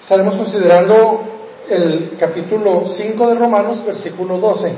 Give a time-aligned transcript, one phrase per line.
[0.00, 4.72] Estaremos considerando el capítulo 5 de Romanos, versículo 12.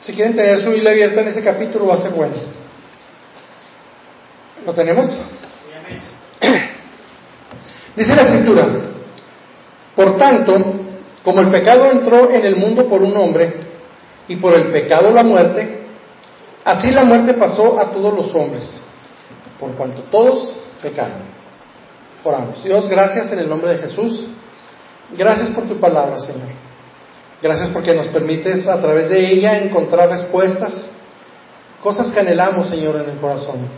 [0.00, 2.34] Si quieren tener su Biblia abierta en ese capítulo va a ser bueno.
[4.66, 5.06] ¿Lo tenemos?
[7.96, 8.66] Dice la escritura,
[9.94, 10.56] por tanto,
[11.22, 13.60] como el pecado entró en el mundo por un hombre
[14.26, 15.86] y por el pecado la muerte,
[16.64, 18.82] así la muerte pasó a todos los hombres,
[19.60, 21.43] por cuanto todos pecaron.
[22.24, 22.64] Oramos.
[22.64, 24.24] Dios, gracias en el nombre de Jesús.
[25.16, 26.48] Gracias por tu palabra, Señor.
[27.42, 30.88] Gracias porque nos permites a través de ella encontrar respuestas,
[31.82, 33.68] cosas que anhelamos, Señor, en el corazón.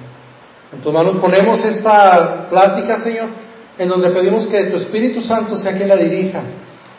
[0.73, 3.29] En tus manos ponemos esta plática, Señor,
[3.77, 6.43] en donde pedimos que tu Espíritu Santo sea quien la dirija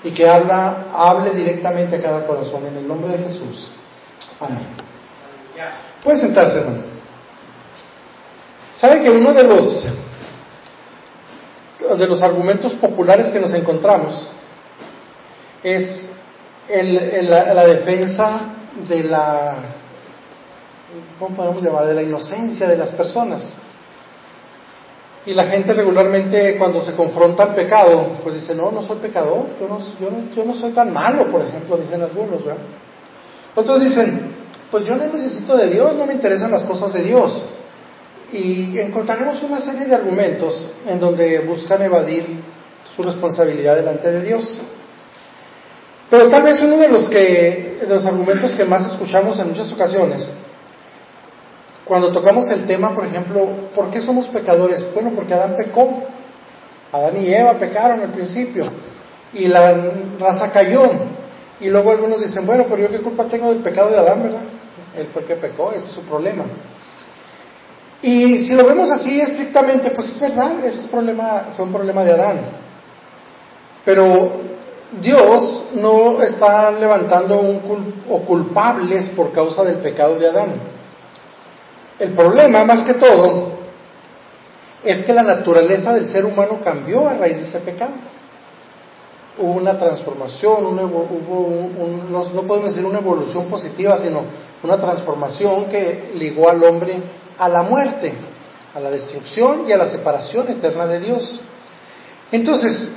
[0.04, 3.72] y que habla, hable directamente a cada corazón en el nombre de Jesús.
[4.42, 4.68] Amén.
[6.04, 6.84] Puede sentarse, hermano.
[8.74, 9.88] ¿Sabe que uno de los
[11.96, 14.30] de los argumentos populares que nos encontramos
[15.64, 16.10] es
[16.70, 18.54] la, defensa
[18.88, 19.56] de la,
[21.20, 23.58] ¿cómo podemos llamar?, de la inocencia de las personas.
[25.26, 29.48] Y la gente regularmente cuando se confronta al pecado, pues dice, no, no soy pecador,
[29.60, 29.80] yo no,
[30.34, 32.44] yo no, soy tan malo, por ejemplo, dicen algunos.
[33.54, 34.36] Otros dicen,
[34.72, 37.46] pues yo no necesito de Dios, no me interesan las cosas de Dios.
[38.32, 42.42] Y encontraremos una serie de argumentos en donde buscan evadir
[42.96, 44.60] su responsabilidad delante de Dios.
[46.10, 49.72] Pero tal vez uno de los, que, de los argumentos que más escuchamos en muchas
[49.72, 50.32] ocasiones
[51.88, 54.86] cuando tocamos el tema, por ejemplo, ¿por qué somos pecadores?
[54.94, 56.04] Bueno, porque Adán pecó.
[56.92, 58.66] Adán y Eva pecaron al principio
[59.34, 59.74] y la
[60.20, 60.90] raza cayó.
[61.60, 64.44] Y luego algunos dicen, bueno, pero yo qué culpa tengo del pecado de Adán, ¿verdad?
[64.96, 66.44] Él fue el que pecó, ese es su problema.
[68.02, 72.12] Y si lo vemos así estrictamente, pues es verdad, ese problema fue un problema de
[72.12, 72.40] Adán.
[73.84, 74.34] Pero
[75.02, 80.54] Dios no está levantando un o culpables por causa del pecado de Adán.
[82.00, 83.58] El problema, más que todo,
[84.84, 87.94] es que la naturaleza del ser humano cambió a raíz de ese pecado.
[89.40, 91.70] Hubo una transformación, hubo
[92.10, 94.22] no, podemos decir una evolución positiva, sino
[94.64, 97.02] una transformación que ligó al hombre
[97.38, 98.14] a la muerte,
[98.74, 101.42] a la destrucción y a la separación eterna de Dios.
[102.32, 102.90] Entonces,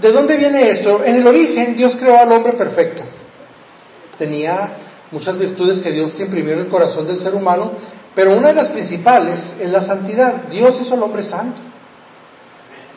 [0.00, 1.04] ¿de dónde viene esto?
[1.04, 3.02] En el origen Dios creó al hombre perfecto.
[4.18, 4.76] Tenía
[5.10, 7.72] muchas virtudes que Dios imprimió en el corazón del ser humano,
[8.14, 10.44] pero una de las principales es la santidad.
[10.50, 11.60] Dios hizo al hombre santo.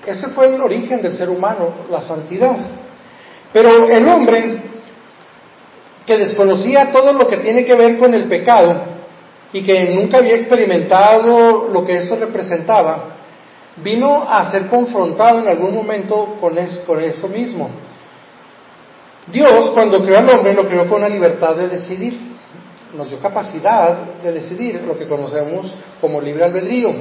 [0.05, 2.57] Ese fue el origen del ser humano, la santidad.
[3.51, 4.61] Pero el hombre
[6.05, 8.96] que desconocía todo lo que tiene que ver con el pecado
[9.53, 13.15] y que nunca había experimentado lo que esto representaba,
[13.77, 17.69] vino a ser confrontado en algún momento con, con eso mismo.
[19.31, 22.37] Dios, cuando creó al hombre, lo creó con la libertad de decidir
[22.93, 26.93] nos dio capacidad de decidir lo que conocemos como libre albedrío.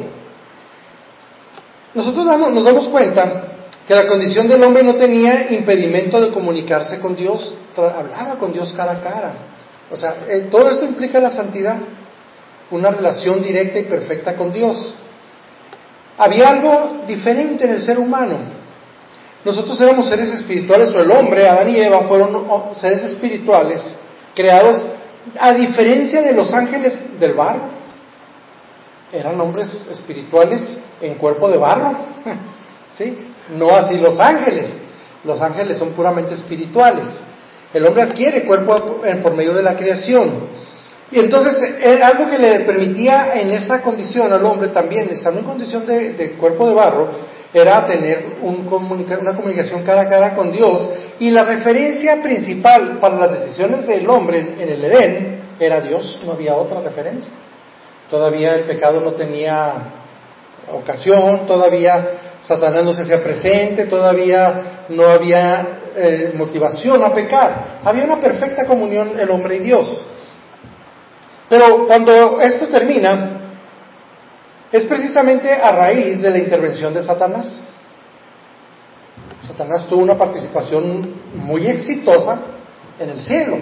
[1.95, 3.43] Nosotros nos damos cuenta
[3.87, 8.73] que la condición del hombre no tenía impedimento de comunicarse con Dios, hablaba con Dios
[8.75, 9.35] cara a cara.
[9.91, 11.79] O sea, eh, todo esto implica la santidad,
[12.71, 14.97] una relación directa y perfecta con Dios.
[16.19, 18.37] Había algo diferente en el ser humano.
[19.45, 23.95] Nosotros éramos seres espirituales, o el hombre, Adán y Eva, fueron seres espirituales
[24.35, 24.85] creados
[25.39, 27.77] a diferencia de los ángeles del barro,
[29.13, 31.97] eran hombres espirituales en cuerpo de barro,
[32.93, 33.17] ¿sí?
[33.57, 34.81] No así los ángeles.
[35.25, 37.07] Los ángeles son puramente espirituales.
[37.73, 40.49] El hombre adquiere cuerpo por medio de la creación.
[41.11, 41.55] Y entonces,
[42.03, 46.69] algo que le permitía en esa condición al hombre también, estando en condición de, cuerpo
[46.69, 47.09] de barro,
[47.55, 50.89] era tener una comunicación cara a cara con Dios.
[51.21, 56.33] Y la referencia principal para las decisiones del hombre en el Edén era Dios, no
[56.33, 57.33] había otra referencia.
[58.11, 59.75] Todavía el pecado no tenía
[60.73, 62.09] ocasión, todavía
[62.41, 65.67] Satanás no se hacía presente, todavía no había
[65.97, 67.81] eh, motivación a pecar.
[67.85, 70.07] Había una perfecta comunión el hombre y Dios.
[71.49, 73.31] Pero cuando esto termina,
[74.73, 77.61] es precisamente a raíz de la intervención de Satanás.
[79.41, 82.41] Satanás tuvo una participación muy exitosa
[82.99, 83.59] en el cielo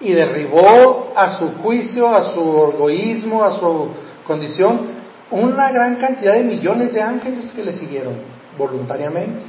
[0.00, 3.88] y derribó a su juicio, a su orgullismo, a su
[4.26, 4.98] condición,
[5.30, 8.14] una gran cantidad de millones de ángeles que le siguieron
[8.56, 9.44] voluntariamente.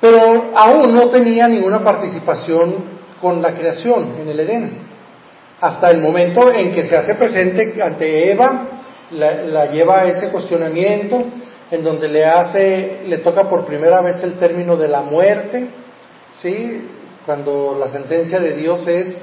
[0.00, 4.70] Pero aún no tenía ninguna participación con la creación en el Edén.
[5.60, 8.68] Hasta el momento en que se hace presente ante Eva,
[9.10, 11.24] la, lleva a ese cuestionamiento,
[11.70, 15.68] en donde le hace, le toca por primera vez el término de la muerte,
[16.32, 16.88] ¿sí?
[17.26, 19.20] Cuando la sentencia de Dios es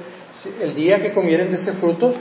[0.60, 2.12] el día que comieren de ese fruto,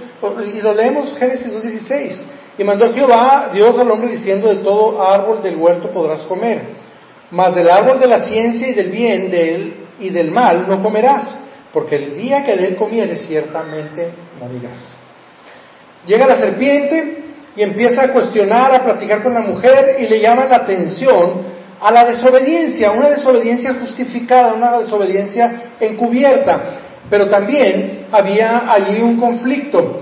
[0.53, 2.21] y lo leemos Génesis 2.16,
[2.57, 6.61] y mandó Jehová Dios al hombre diciendo, de todo árbol del huerto podrás comer,
[7.29, 10.81] mas del árbol de la ciencia y del bien de él y del mal no
[10.81, 11.37] comerás,
[11.73, 14.97] porque el día que de él comieres ciertamente morirás.
[16.05, 17.25] Llega la serpiente
[17.55, 21.41] y empieza a cuestionar, a platicar con la mujer y le llama la atención
[21.79, 26.61] a la desobediencia, una desobediencia justificada, una desobediencia encubierta.
[27.09, 30.01] Pero también había allí un conflicto.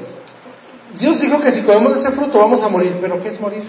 [1.00, 3.64] Dios dijo que si comemos ese fruto vamos a morir, pero ¿qué es morir?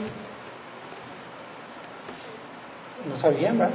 [3.08, 3.74] No sabían, ¿verdad?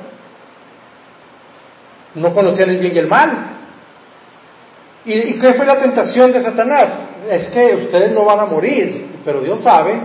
[2.15, 3.50] No conocían el bien y el mal.
[5.05, 7.09] ¿Y, qué fue la tentación de Satanás?
[7.29, 9.99] Es que ustedes no van a morir, pero Dios sabe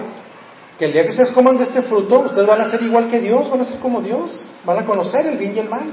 [0.79, 3.19] que el día que ustedes coman de este fruto, ustedes van a ser igual que
[3.21, 5.91] Dios, van a ser como Dios, van a conocer el bien y el mal.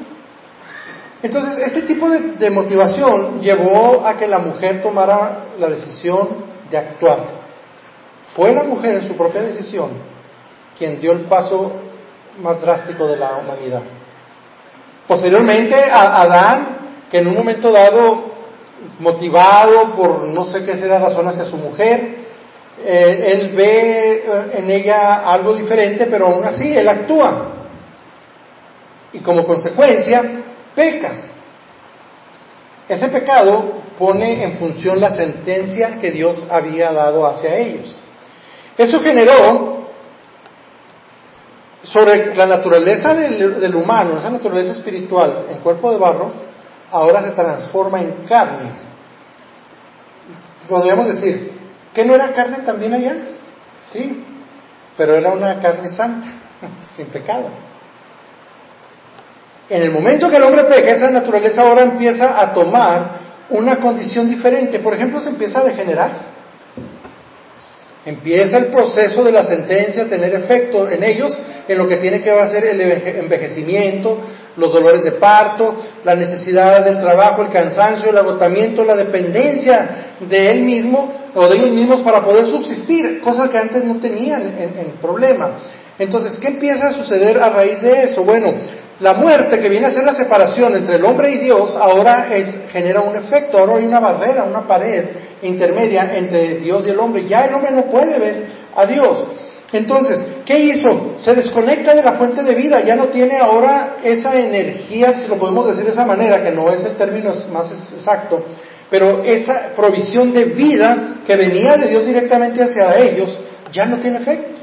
[1.22, 6.78] Entonces, este tipo de, de motivación llevó a que la mujer tomara la decisión de
[6.78, 7.20] actuar.
[8.36, 10.14] Fue la mujer en su propia decisión
[10.78, 11.72] quien dio el paso
[12.42, 13.84] más drástico de la humanidad.
[15.08, 16.78] Posteriormente, a Adán,
[17.10, 18.33] que en un momento dado
[19.00, 22.24] motivado por no sé qué será razón hacia su mujer,
[22.84, 27.50] eh, él ve eh, en ella algo diferente, pero aún así él actúa.
[29.14, 30.24] Y como consecuencia,
[30.76, 31.12] peca.
[32.90, 38.04] Ese pecado pone en función la sentencia que Dios había dado hacia ellos.
[38.78, 39.84] Eso generó
[41.84, 46.32] sobre la naturaleza del, del humano, esa naturaleza espiritual en cuerpo de barro,
[46.94, 48.72] ahora se transforma en carne.
[50.70, 51.52] Podríamos decir,
[51.94, 53.16] ¿que no era carne también allá?
[53.82, 54.24] Sí,
[54.96, 56.28] pero era una carne santa,
[56.96, 57.50] sin pecado.
[59.70, 63.10] En el momento que el hombre peca, esa naturaleza ahora empieza a tomar
[63.50, 64.80] una condición diferente.
[64.80, 66.33] Por ejemplo, se empieza a degenerar.
[68.06, 72.20] Empieza el proceso de la sentencia a tener efecto en ellos, en lo que tiene
[72.20, 74.20] que ser el envejecimiento,
[74.58, 75.74] los dolores de parto,
[76.04, 81.56] la necesidad del trabajo, el cansancio, el agotamiento, la dependencia de él mismo o de
[81.56, 85.52] ellos mismos para poder subsistir, cosas que antes no tenían en, en problema.
[85.98, 88.26] Entonces, ¿qué empieza a suceder a raíz de eso?
[88.26, 88.54] Bueno,
[89.04, 92.58] la muerte, que viene a ser la separación entre el hombre y Dios, ahora es,
[92.72, 95.04] genera un efecto, ahora hay una barrera, una pared
[95.42, 97.28] intermedia entre Dios y el hombre.
[97.28, 99.30] Ya el hombre no puede ver a Dios.
[99.74, 101.16] Entonces, ¿qué hizo?
[101.18, 105.38] Se desconecta de la fuente de vida, ya no tiene ahora esa energía, si lo
[105.38, 108.46] podemos decir de esa manera, que no es el término más exacto,
[108.90, 113.38] pero esa provisión de vida que venía de Dios directamente hacia ellos,
[113.70, 114.62] ya no tiene efecto.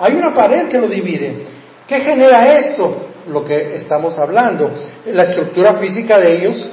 [0.00, 1.34] Hay una pared que lo divide.
[1.86, 3.14] ¿Qué genera esto?
[3.28, 4.70] Lo que estamos hablando.
[5.06, 6.70] La estructura física de ellos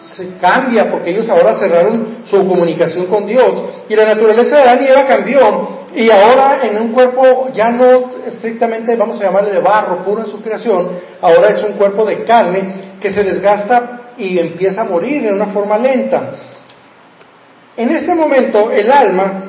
[0.00, 4.80] se cambia porque ellos ahora cerraron su comunicación con Dios y la naturaleza de Adán
[4.82, 10.04] y cambió y ahora en un cuerpo ya no estrictamente vamos a llamarle de barro
[10.04, 10.90] puro en su creación,
[11.22, 15.46] ahora es un cuerpo de carne que se desgasta y empieza a morir de una
[15.46, 16.32] forma lenta.
[17.76, 19.42] En ese momento el alma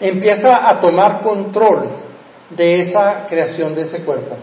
[0.00, 1.88] empieza a tomar control
[2.50, 4.36] de esa creación de ese cuerpo.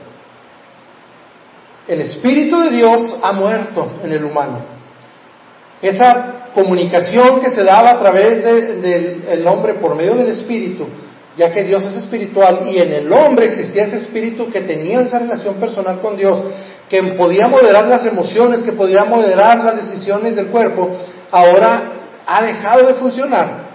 [1.88, 4.60] El Espíritu de Dios ha muerto en el humano.
[5.82, 10.88] Esa comunicación que se daba a través del hombre por medio del Espíritu,
[11.38, 15.20] ya que Dios es espiritual y en el hombre existía ese espíritu que tenía esa
[15.20, 16.42] relación personal con Dios,
[16.90, 20.90] que podía moderar las emociones, que podía moderar las decisiones del cuerpo,
[21.32, 21.92] ahora
[22.26, 23.66] ha dejado de funcionar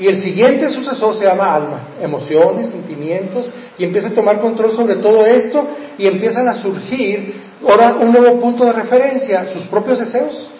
[0.00, 4.96] y el siguiente sucesor se llama alma, emociones, sentimientos, y empieza a tomar control sobre
[4.96, 10.50] todo esto y empiezan a surgir ahora un nuevo punto de referencia, sus propios deseos.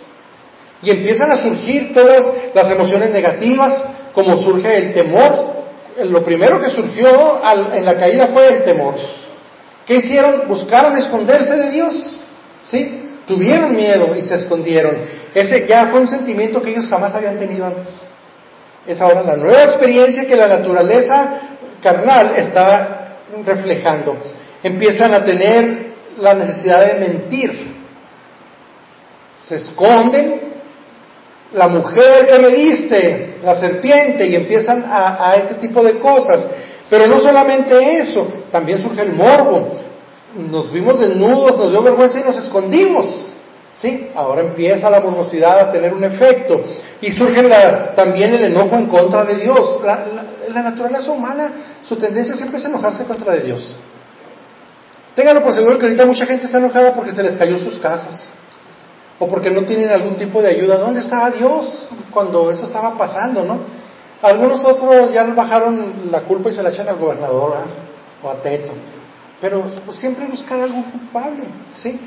[0.83, 3.73] Y empiezan a surgir todas las emociones negativas,
[4.14, 5.61] como surge el temor.
[6.04, 7.40] Lo primero que surgió
[7.75, 8.95] en la caída fue el temor.
[9.87, 10.49] ¿Qué hicieron?
[10.49, 12.21] Buscaron esconderse de Dios.
[12.62, 13.21] ¿Sí?
[13.26, 14.97] Tuvieron miedo y se escondieron.
[15.35, 18.07] Ese ya fue un sentimiento que ellos jamás habían tenido antes.
[18.87, 21.40] Es ahora la nueva experiencia que la naturaleza
[21.83, 24.16] carnal está reflejando.
[24.62, 25.89] empiezan a tener
[26.21, 27.77] la necesidad de mentir.
[29.39, 30.50] Se esconden.
[31.53, 36.47] La mujer que me diste, la serpiente, y empiezan a, a este tipo de cosas.
[36.89, 39.69] Pero no solamente eso, también surge el morbo.
[40.37, 43.35] Nos vimos desnudos, nos dio vergüenza y nos escondimos.
[43.81, 44.11] ¿Sí?
[44.15, 46.62] Ahora empieza la morbosidad a tener un efecto
[47.00, 47.49] y surge
[47.97, 49.81] también el enojo en contra de Dios.
[49.85, 50.07] La,
[50.53, 53.75] la, naturaleza humana, su tendencia siempre es enojarse contra de Dios.
[55.14, 58.33] Ténganlo por seguro que ahorita mucha gente está enojada porque se les cayó sus casas
[59.19, 60.79] o porque no tienen algún tipo de ayuda.
[60.79, 63.59] ¿Dónde estaba Dios cuando eso estaba pasando, no?
[64.23, 67.55] Algunos otros ya bajaron la culpa y se la echan al gobernador
[68.23, 68.73] o a Teto.
[69.40, 71.99] Pero pues, siempre buscar algún culpable, ¿sí?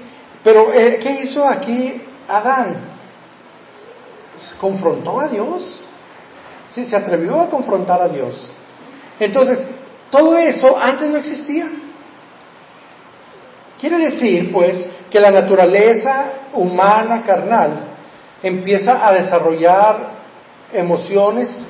[0.43, 2.93] Pero eh, ¿qué hizo aquí Adán?
[4.59, 5.87] Confrontó a Dios.
[6.65, 8.51] Sí, se atrevió a confrontar a Dios.
[9.19, 9.65] Entonces,
[10.09, 11.69] todo eso antes no existía.
[13.83, 17.97] Quiere decir, pues, que la naturaleza humana carnal
[18.41, 20.09] empieza a desarrollar
[20.71, 21.67] emociones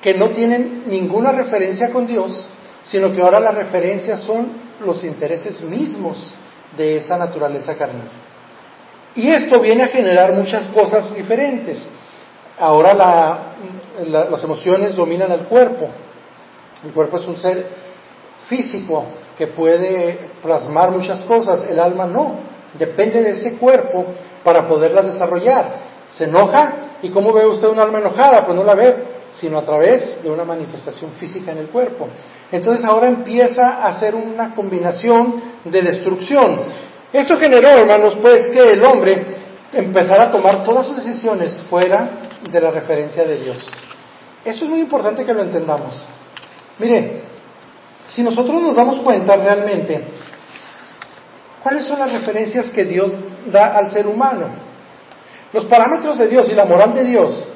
[0.00, 2.50] que no tienen ninguna referencia con Dios,
[2.82, 4.50] sino que ahora las referencias son
[4.84, 6.34] los intereses mismos
[6.76, 8.08] de esa naturaleza carnal.
[9.14, 11.88] Y esto viene a generar muchas cosas diferentes.
[12.58, 12.94] Ahora
[14.04, 15.88] las emociones dominan al cuerpo.
[16.84, 17.64] El cuerpo es un ser
[18.48, 19.04] físico
[19.38, 22.40] que puede plasmar muchas cosas, el alma no.
[22.76, 24.06] Depende de ese cuerpo
[24.42, 25.86] para poderlas desarrollar.
[26.08, 28.44] Se enoja y ¿cómo ve usted un alma enojada?
[28.44, 28.96] Pues no la ve,
[29.30, 32.08] sino a través de una manifestación física en el cuerpo.
[32.50, 36.60] Entonces ahora empieza a ser una combinación de destrucción.
[37.12, 39.24] Esto generó, hermanos, pues que el hombre
[39.72, 42.10] empezara a tomar todas sus decisiones fuera
[42.50, 43.70] de la referencia de Dios.
[44.44, 46.06] Eso es muy importante que lo entendamos.
[46.78, 47.27] Mire,
[48.08, 50.02] si nosotros nos damos cuenta realmente,
[51.62, 54.48] ¿cuáles son las referencias que Dios da al ser humano?
[55.52, 57.46] Los parámetros de Dios y la moral de Dios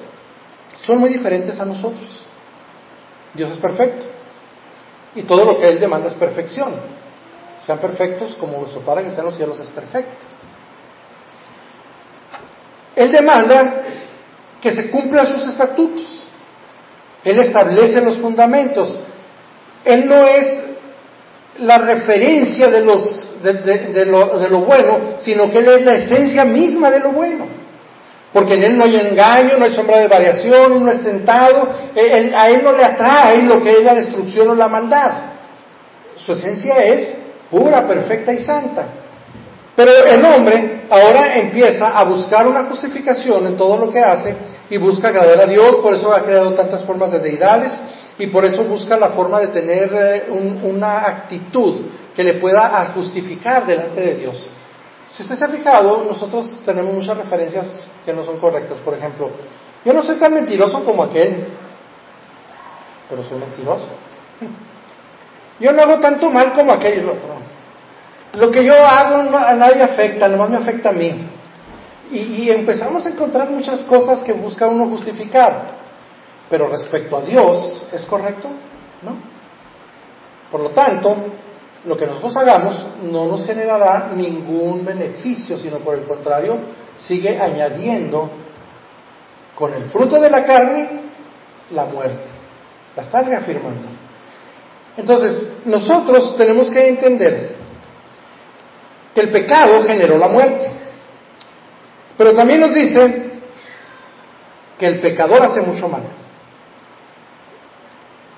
[0.83, 2.27] son muy diferentes a nosotros.
[3.35, 4.07] Dios es perfecto
[5.15, 6.75] y todo lo que Él demanda es perfección.
[7.57, 10.27] Sean perfectos como vuestro Padre que está en los cielos es perfecto.
[12.95, 13.85] Él demanda
[14.61, 16.29] que se cumplan sus estatutos.
[17.25, 19.01] Él establece los fundamentos.
[19.85, 20.65] Él no es
[21.59, 26.91] la referencia de, los, de, lo, lo bueno, sino que Él es la esencia misma
[26.91, 27.63] de lo bueno
[28.33, 32.33] porque en él no hay engaño, no hay sombra de variación, no es tentado, eh,
[32.35, 35.13] a él no le atrae lo que es la destrucción o la maldad.
[36.17, 37.15] Su esencia es
[37.51, 38.89] pura, perfecta y santa.
[39.75, 44.37] Pero el hombre ahora empieza a buscar una justificación en todo lo que hace
[44.69, 47.83] y busca agradar a Dios, por eso ha creado tantas formas de deidades
[48.19, 53.67] y por eso busca la forma de tener eh, una actitud que le pueda justificar
[53.67, 54.51] delante de Dios.
[55.07, 58.79] Si usted se ha fijado, nosotros tenemos muchas referencias que no son correctas.
[58.79, 59.31] Por ejemplo,
[59.85, 61.47] yo no soy tan mentiroso como aquel,
[63.09, 63.89] pero soy mentiroso.
[65.61, 67.35] Yo no hago tanto mal como aquel y el otro.
[68.35, 71.29] Lo que yo hago a nadie afecta, nomás me afecta a mí.
[72.11, 75.83] Y, empezamos a encontrar muchas cosas que busca uno justificar.
[76.49, 78.49] Pero respecto a Dios, ¿es correcto?
[79.03, 79.17] ¿No?
[80.51, 81.17] Por lo tanto,
[81.87, 86.59] lo que nosotros hagamos no nos generará ningún beneficio, sino por el contrario,
[86.97, 88.31] sigue añadiendo
[89.55, 91.01] con el fruto de la carne
[91.71, 92.31] la muerte.
[92.95, 93.89] La está reafirmando.
[94.99, 97.62] Entonces, nosotros tenemos que entender
[99.15, 100.71] que el pecado generó la muerte.
[102.17, 103.33] Pero también nos dice
[104.79, 106.03] que el pecador hace mucho mal.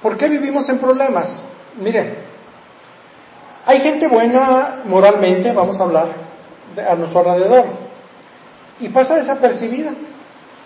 [0.02, 1.44] ¿Por qué vivimos en problemas?
[1.80, 2.18] Mire,
[3.66, 6.08] hay gente buena moralmente, vamos a hablar,
[6.76, 7.64] a nuestro alrededor,
[8.80, 9.92] y pasa desapercibida.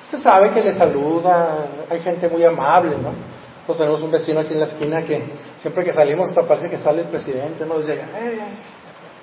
[0.02, 3.12] Usted sabe que le saluda, hay gente muy amable, ¿no?
[3.60, 5.22] Nosotros tenemos un vecino aquí en la esquina que
[5.58, 7.78] siempre que salimos hasta parece que sale el presidente, ¿no?
[7.78, 8.00] Dice,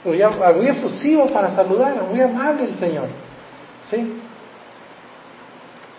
[0.06, 0.22] muy,
[0.56, 3.08] muy efusivo para saludar, muy amable el Señor,
[3.82, 4.22] ¿sí?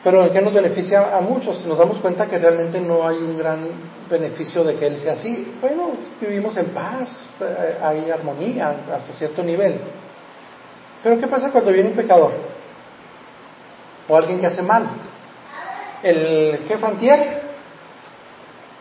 [0.04, 1.66] Pero ¿en qué nos beneficia a muchos?
[1.66, 3.68] Nos damos cuenta que realmente no hay un gran
[4.08, 5.56] beneficio de que Él sea así.
[5.60, 9.80] Bueno, vivimos en paz, eh, hay armonía hasta cierto nivel.
[11.02, 12.30] Pero ¿qué pasa cuando viene un pecador?
[14.06, 14.88] O alguien que hace mal.
[16.04, 17.42] El jefe antier,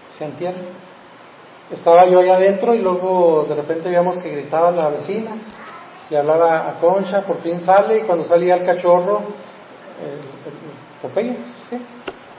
[0.08, 0.53] se antier,
[1.72, 5.32] estaba yo allá adentro y luego de repente veíamos que gritaba la vecina,
[6.10, 9.24] le hablaba a Concha, por fin sale y cuando salía el cachorro,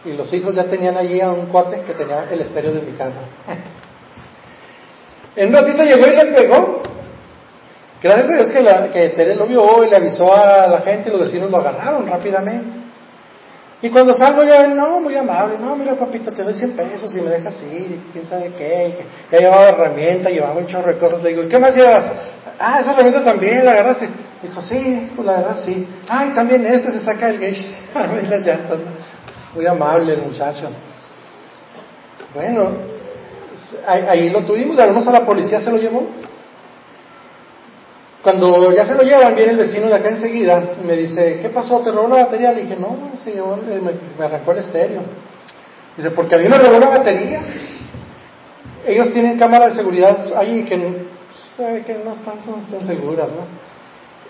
[0.04, 2.92] y los hijos ya tenían allí a un cuate que tenía el estéreo de mi
[2.92, 3.20] carro.
[5.36, 6.82] en un ratito llegó y le pegó.
[8.00, 11.08] Gracias a Dios que, la, que Tere lo vio y le avisó a la gente
[11.08, 12.85] y los vecinos lo agarraron rápidamente.
[13.82, 17.20] Y cuando salgo ya, no, muy amable, no, mira papito, te doy 100 pesos y
[17.20, 21.22] me dejas ir, y quién sabe qué, ya llevaba herramienta, llevaba un chorro de cosas,
[21.22, 22.10] le digo, ¿y qué más llevas?
[22.58, 24.08] Ah, esa herramienta también, la agarraste.
[24.42, 25.86] Dijo, sí, pues la verdad sí.
[26.08, 27.74] Ay, también este se saca el gauge,
[28.28, 28.78] las llantas,
[29.54, 30.70] muy amable el muchacho.
[32.34, 32.70] Bueno,
[33.86, 36.06] ahí, lo tuvimos, además a la policía se lo llevó.
[38.26, 41.48] Cuando ya se lo llevan, viene el vecino de acá enseguida y me dice, ¿qué
[41.48, 41.78] pasó?
[41.78, 42.50] ¿Te robó la batería?
[42.50, 45.00] Le dije, no, señor, me, arrancó el estéreo.
[45.96, 47.40] Dice, porque a mí me robó la batería.
[48.84, 53.46] Ellos tienen cámara de seguridad ahí que, pues, que no, están, no están seguras, ¿no?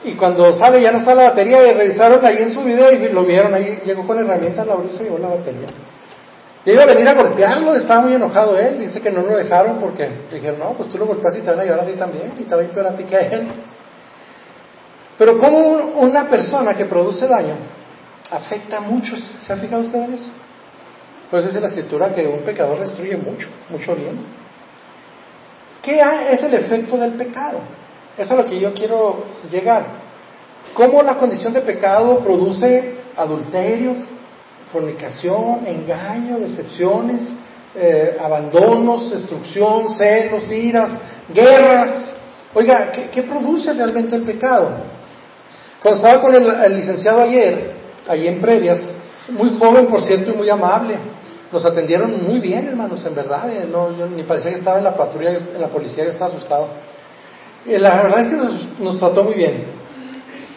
[0.05, 3.09] Y cuando sale ya no está la batería, y revisaron ahí en su video y
[3.09, 5.69] lo vieron ahí, llegó con herramienta la brisa y llevó la batería.
[6.67, 9.79] Y iba a venir a golpearlo, estaba muy enojado él, dice que no lo dejaron
[9.79, 12.35] porque dijeron, no, pues tú lo golpeas y te van a llevar a ti también,
[12.39, 13.49] y te va a ir peor a ti que a él.
[15.19, 17.55] Pero como una persona que produce daño
[18.31, 20.31] afecta mucho, ¿se ha fijado usted en eso?
[21.31, 24.19] Pues dice la escritura que un pecador destruye mucho, mucho bien.
[25.83, 27.59] ¿Qué es el efecto del pecado?
[28.15, 29.85] Eso es a lo que yo quiero llegar.
[30.75, 33.95] ¿Cómo la condición de pecado produce adulterio,
[34.71, 37.33] fornicación, engaño, decepciones,
[37.75, 40.99] eh, abandonos, destrucción, celos, iras,
[41.33, 42.15] guerras?
[42.55, 44.96] Oiga, ¿qué produce realmente el pecado?
[45.83, 47.73] Cuando estaba con el, licenciado ayer,
[48.09, 48.91] allí en previas,
[49.31, 50.97] muy joven por cierto y muy amable,
[51.53, 53.51] nos atendieron muy bien, hermanos, en verdad.
[53.51, 56.33] Eh, no, yo ni parecía que estaba en la patrulla, en la policía, yo estaba
[56.33, 56.69] asustado.
[57.65, 59.65] Y la verdad es que nos, nos, trató muy bien.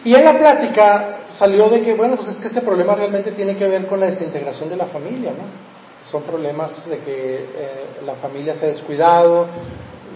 [0.03, 3.55] Y en la plática salió de que, bueno, pues es que este problema realmente tiene
[3.55, 5.69] que ver con la desintegración de la familia, ¿no?
[6.01, 9.47] Son problemas de que eh, la familia se ha descuidado,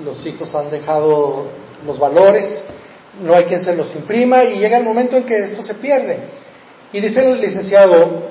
[0.03, 1.47] los hijos han dejado
[1.85, 2.63] los valores
[3.21, 6.19] no hay quien se los imprima y llega el momento en que esto se pierde.
[6.91, 8.23] Y dice el licenciado,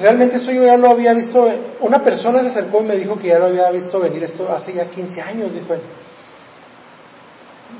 [0.00, 1.48] realmente esto yo ya lo había visto,
[1.80, 4.72] una persona se acercó y me dijo que ya lo había visto venir esto hace
[4.74, 5.80] ya 15 años, dijo él.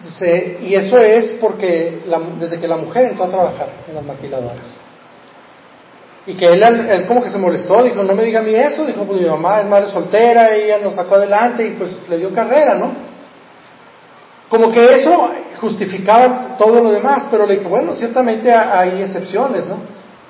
[0.03, 2.03] Dice, y eso es porque
[2.38, 4.81] desde que la mujer entró a trabajar en las maquiladoras.
[6.27, 8.85] Y que él, él, como que se molestó, dijo, no me diga a mí eso,
[8.85, 12.33] dijo, pues mi mamá es madre soltera, ella nos sacó adelante y pues le dio
[12.35, 12.92] carrera, ¿no?
[14.51, 19.77] Como que eso justificaba todo lo demás, pero le dije, bueno, ciertamente hay excepciones, ¿no?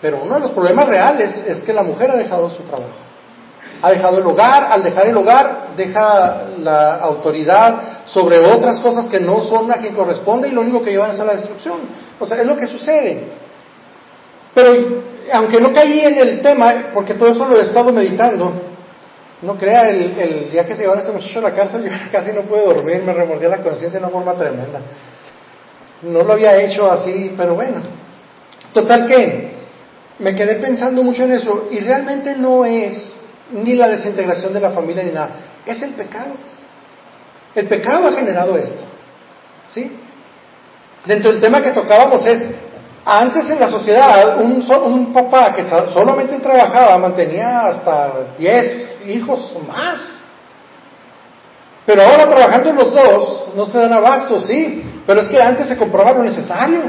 [0.01, 2.93] Pero uno de los problemas reales es que la mujer ha dejado su trabajo.
[3.81, 9.21] Ha dejado el hogar, al dejar el hogar deja la autoridad sobre otras cosas que
[9.21, 11.81] no son a quien corresponde y lo único que llevan es a la destrucción.
[12.19, 13.29] O sea, es lo que sucede.
[14.53, 14.73] Pero
[15.33, 18.53] aunque no caí en el tema, porque todo eso lo he estado meditando,
[19.43, 22.33] no crea, el, día que se llevaron a este muchacho a la cárcel, yo casi
[22.33, 24.81] no pude dormir, me remordía la conciencia de una forma tremenda.
[26.03, 27.77] No lo había hecho así, pero bueno.
[28.73, 29.49] Total que
[30.19, 34.71] me quedé pensando mucho en eso y realmente no es ni la desintegración de la
[34.71, 35.31] familia ni nada,
[35.65, 36.35] es el pecado.
[37.55, 38.85] El pecado ha generado esto.
[39.69, 39.91] ¿Sí?
[41.05, 42.49] Dentro del tema que tocábamos es,
[43.05, 49.61] antes en la sociedad, un, un papá que solamente trabajaba mantenía hasta 10 hijos o
[49.61, 50.18] más.
[51.89, 55.79] Pero ahora trabajando los dos, no se dan abasto, sí, pero es que antes se
[55.79, 56.83] compraba lo necesario,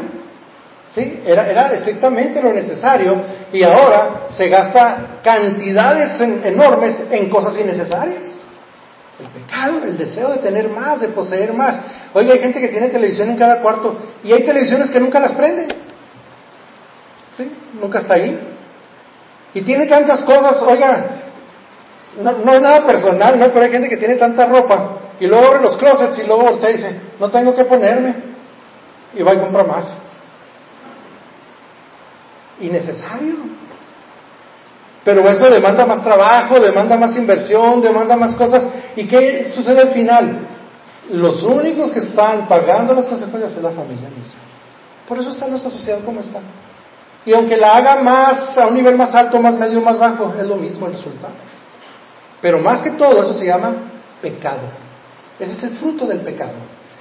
[0.90, 3.16] sí, era, era estrictamente lo necesario
[3.54, 8.42] y ahora se gasta cantidades enormes en cosas innecesarias.
[9.22, 11.80] El pecado, el deseo de tener más, de poseer más.
[12.14, 15.32] Oiga, hay gente que tiene televisión en cada cuarto y hay televisiones que nunca las
[15.32, 15.70] prenden.
[17.38, 17.50] ¿Sí?
[17.80, 18.38] Nunca está ahí.
[19.54, 21.19] Y tiene tantas cosas, oiga,
[22.18, 23.52] no, es nada personal, ¿no?
[23.52, 26.72] Pero hay gente que tiene tanta ropa y luego abre los closets y luego voltea
[26.72, 28.16] y dice, no tengo que ponerme.
[29.14, 29.98] Y va y compra más.
[32.60, 33.36] Innecesario.
[35.04, 38.68] Pero eso demanda más trabajo, demanda más inversión, demanda más cosas.
[38.96, 40.40] ¿Y qué sucede al final?
[41.12, 44.40] Los únicos que están pagando las consecuencias es la familia misma.
[45.08, 46.40] Por eso está nuestra sociedad como está.
[47.26, 50.46] Y aunque la haga más, a un nivel más alto, más medio, más bajo, es
[50.46, 51.34] lo mismo el resultado.
[52.42, 53.76] Pero más que todo eso se llama
[54.22, 54.62] pecado.
[55.40, 56.54] Ese es el fruto del pecado.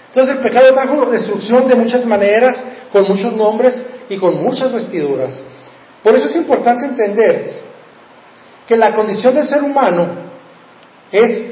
[0.09, 5.43] Entonces el pecado trajo destrucción de muchas maneras, con muchos nombres y con muchas vestiduras.
[6.03, 7.61] Por eso es importante entender
[8.67, 10.07] que la condición del ser humano
[11.11, 11.47] es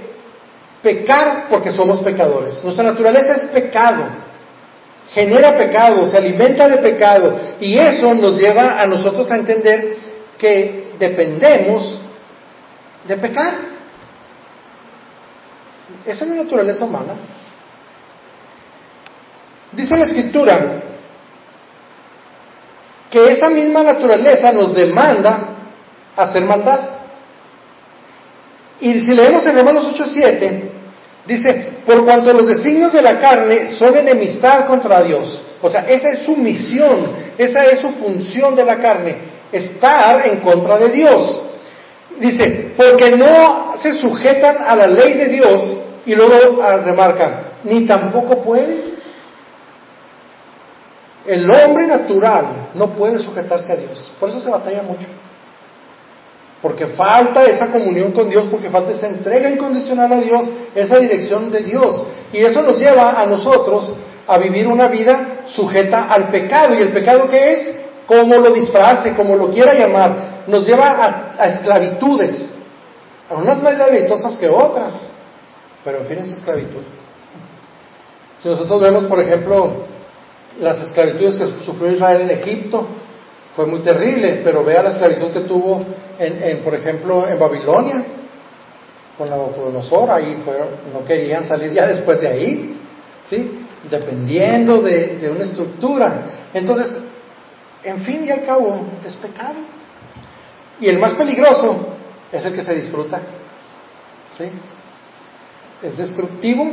[0.83, 2.63] pecar porque somos pecadores.
[2.63, 4.05] Nuestra naturaleza es pecado,
[5.13, 9.97] genera pecado, se alimenta de pecado y eso nos lleva a nosotros a entender
[10.39, 12.01] que dependemos
[13.07, 13.76] de pecar.
[16.05, 17.15] Esa es la naturaleza humana.
[19.73, 20.83] Dice la escritura
[23.11, 25.39] que esa misma naturaleza nos demanda
[26.17, 26.81] hacer maldad.
[28.81, 30.63] Y si leemos en Romanos 8:7,
[31.27, 35.43] dice, por cuanto los designios de la carne son enemistad contra Dios.
[35.63, 39.17] O sea, esa es su misión, esa es su función de la carne,
[39.53, 41.43] estar en contra de Dios.
[42.19, 45.77] Dice, porque no se sujetan a la ley de Dios
[46.07, 48.97] y luego ah, remarcan, ni tampoco pueden.
[51.27, 55.07] El hombre natural no puede sujetarse a Dios, por eso se batalla mucho.
[56.63, 61.51] Porque falta esa comunión con Dios, porque falta esa entrega incondicional a Dios, esa dirección
[61.51, 62.03] de Dios.
[62.33, 63.95] Y eso nos lleva a nosotros
[64.27, 66.75] a vivir una vida sujeta al pecado.
[66.75, 67.75] ¿Y el pecado qué es?
[68.07, 72.51] Como lo disfrace, como lo quiera llamar, nos lleva a, esclavitudes,
[73.29, 75.09] a unas más delitosas que otras,
[75.85, 76.83] pero en fin es esclavitud.
[78.39, 79.87] Si nosotros vemos, por ejemplo,
[80.61, 82.87] las esclavitudes que sufrió Israel en Egipto,
[83.55, 85.83] fue muy terrible, pero vea la esclavitud que tuvo,
[86.19, 88.05] en, por ejemplo, en Babilonia,
[89.17, 92.77] con Nabucodonosor, ahí fueron, no querían salir ya después de ahí,
[93.25, 93.67] ¿sí?
[93.91, 96.23] Dependiendo de, de una estructura.
[96.53, 96.99] Entonces,
[97.87, 99.61] en fin y al cabo, es pecado.
[100.81, 101.87] Y el más peligroso
[102.33, 103.21] es el que se disfruta.
[104.31, 104.51] ¿Sí?
[105.83, 106.67] Es destructivo,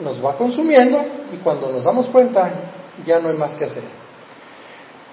[0.00, 2.50] nos va consumiendo y cuando nos damos cuenta
[3.04, 3.84] ya no hay más que hacer.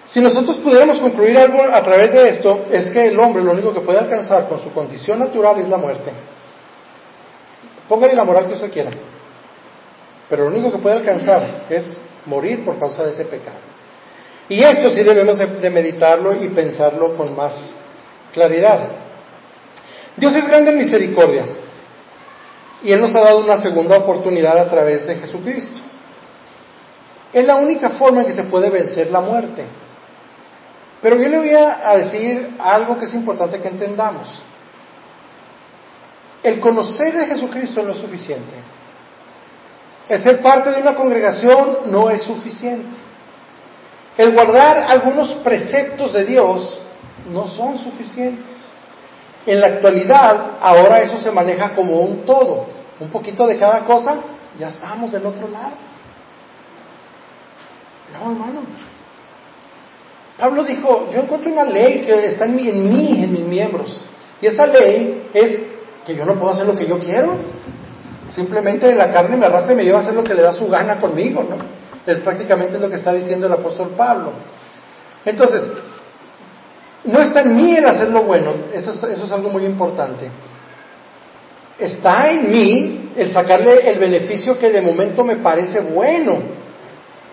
[0.06, 3.74] Si nosotros pudiéramos concluir algo a través de esto, es que el hombre lo único
[3.74, 6.12] que puede alcanzar con su condición natural es la muerte.
[7.88, 8.92] Póngale la moral que usted quiera.
[10.30, 13.71] Pero lo único que puede alcanzar es morir por causa de ese pecado.
[14.52, 17.74] Y esto sí debemos de meditarlo y pensarlo con más
[18.34, 18.82] claridad.
[20.18, 21.46] Dios es grande en misericordia
[22.84, 25.80] y Él nos ha dado una segunda oportunidad a través de Jesucristo.
[27.32, 29.64] Es la única forma en que se puede vencer la muerte.
[31.02, 34.44] Pero yo le voy a decir algo que es importante que entendamos.
[36.44, 38.56] El conocer de Jesucristo no es suficiente.
[40.10, 43.11] El ser parte de una congregación no es suficiente.
[44.22, 46.80] El guardar algunos preceptos de Dios
[47.34, 48.72] no son suficientes.
[49.48, 52.68] En la actualidad, ahora eso se maneja como un todo.
[53.00, 54.22] Un poquito de cada cosa,
[54.60, 55.72] ya estamos del otro lado.
[58.14, 58.62] No, hermano.
[60.38, 64.06] Pablo dijo, yo encuentro una ley que está en mí, en mí, en mis miembros.
[64.40, 65.60] Y esa ley es
[66.06, 67.40] que yo no puedo hacer lo que yo quiero.
[68.30, 70.68] Simplemente la carne me arrastra y me lleva a hacer lo que le da su
[70.68, 71.81] gana conmigo, ¿no?
[72.06, 74.32] Es prácticamente lo que está diciendo el apóstol Pablo.
[75.26, 75.70] Entonces,
[77.04, 80.30] no está en mí el hacer lo bueno, eso es, eso es algo muy importante.
[81.80, 86.40] Está en mí el sacarle el beneficio que de momento me parece bueno,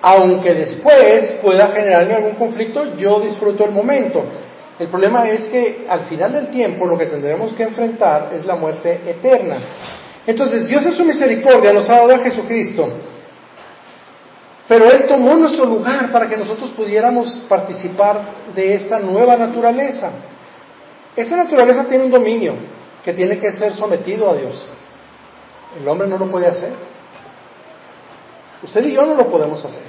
[0.00, 4.24] aunque después pueda generarme algún conflicto, yo disfruto el momento.
[4.78, 8.54] El problema es que al final del tiempo lo que tendremos que enfrentar es la
[8.54, 9.56] muerte eterna.
[10.26, 12.88] Entonces Dios en su misericordia nos ha dado a Jesucristo
[14.68, 18.20] pero Él tomó nuestro lugar para que nosotros pudiéramos participar
[18.54, 20.10] de esta nueva naturaleza.
[21.16, 22.54] Esta naturaleza tiene un dominio
[23.02, 24.70] que tiene que ser sometido a Dios.
[25.80, 26.72] El hombre no lo puede hacer.
[28.62, 29.82] Usted y yo no lo podemos hacer.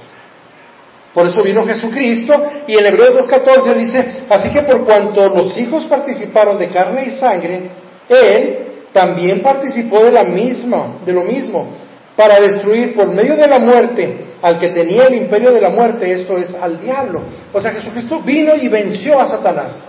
[1.12, 2.34] Por eso vino Jesucristo
[2.66, 7.10] y en Hebreos 2.14 dice, así que por cuanto los hijos participaron de carne y
[7.10, 7.70] sangre,
[8.08, 8.58] Él
[8.92, 11.66] también participó de la misma, de lo mismo,
[12.20, 16.12] para destruir por medio de la muerte al que tenía el imperio de la muerte,
[16.12, 17.22] esto es al diablo.
[17.50, 19.86] O sea, Jesucristo vino y venció a Satanás.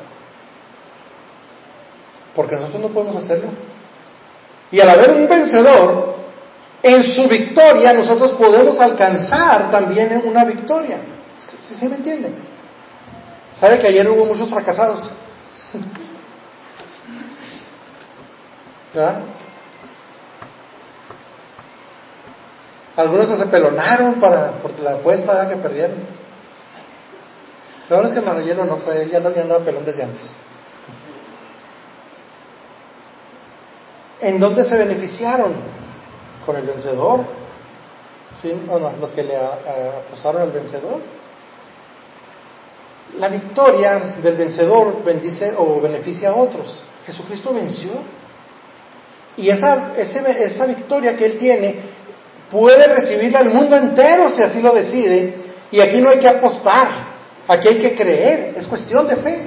[2.33, 3.49] Porque nosotros no podemos hacerlo.
[4.71, 6.15] Y al haber un vencedor,
[6.81, 10.99] en su victoria nosotros podemos alcanzar también una victoria.
[11.37, 12.35] ¿Sí, sí me entienden?
[13.59, 15.11] ¿Sabe que ayer hubo muchos fracasados?
[18.93, 19.21] ¿Verdad?
[23.01, 25.97] Algunos se pelonaron para, por la apuesta que perdieron.
[27.89, 30.35] Lo bueno es que Manuel no fue, él ya no había andado pelón desde antes.
[34.21, 35.53] ¿En dónde se beneficiaron?
[36.45, 37.21] Con el vencedor.
[38.33, 38.61] ¿Sí?
[38.69, 38.91] ¿O no?
[39.01, 40.99] Los que le apostaron al vencedor.
[43.17, 46.83] La victoria del vencedor bendice o beneficia a otros.
[47.05, 47.91] Jesucristo venció.
[49.37, 52.00] Y esa, esa victoria que él tiene
[52.51, 55.33] puede recibirla el mundo entero si así lo decide.
[55.71, 56.87] Y aquí no hay que apostar,
[57.47, 59.39] aquí hay que creer, es cuestión de fe.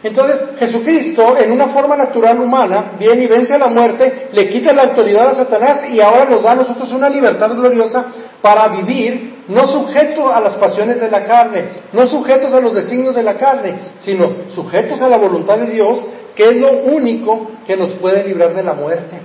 [0.00, 4.72] Entonces Jesucristo, en una forma natural humana, viene y vence a la muerte, le quita
[4.72, 8.06] la autoridad a Satanás y ahora nos da a nosotros una libertad gloriosa
[8.40, 13.16] para vivir, no sujetos a las pasiones de la carne, no sujetos a los designios
[13.16, 16.06] de la carne, sino sujetos a la voluntad de Dios,
[16.36, 19.20] que es lo único que nos puede librar de la muerte.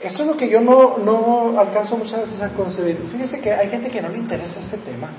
[0.00, 3.06] Esto es lo que yo no, no alcanzo muchas veces a concebir.
[3.12, 5.10] Fíjese que hay gente que no le interesa este tema.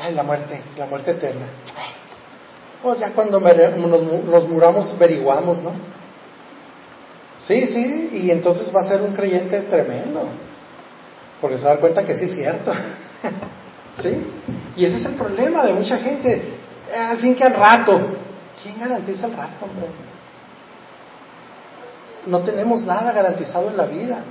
[0.00, 1.46] Ay, la muerte, la muerte eterna.
[2.82, 5.72] Pues ya cuando nos, muramos averiguamos, ¿no?
[7.38, 10.26] Sí, sí, y entonces va a ser un creyente tremendo,
[11.40, 12.72] porque se da cuenta que sí es cierto.
[13.98, 14.24] ¿Sí?
[14.76, 16.40] Y ese es el problema de mucha gente.
[16.94, 17.98] Al fin que al rato,
[18.62, 19.86] ¿quién garantiza el rato, hombre?
[22.26, 24.24] No tenemos nada garantizado en la vida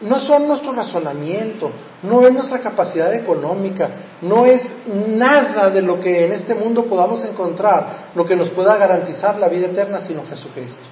[0.00, 1.70] no son nuestro razonamiento,
[2.02, 3.88] no es nuestra capacidad económica,
[4.22, 8.76] no es nada de lo que en este mundo podamos encontrar lo que nos pueda
[8.76, 10.88] garantizar la vida eterna, sino Jesucristo.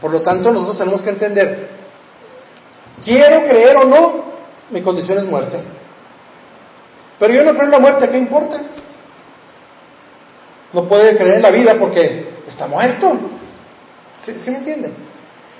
[0.00, 1.68] Por lo tanto, nosotros tenemos que entender,
[3.02, 4.24] quiero creer o no,
[4.70, 5.58] mi condición es muerte.
[7.18, 8.60] Pero yo no creo en la muerte, ¿qué importa?
[10.72, 13.16] No puede creer en la vida porque está muerto.
[14.20, 14.92] ¿Sí, ¿sí me entienden?